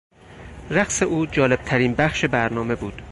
[0.71, 3.01] رقص او جالبترین بخش برنامه بود.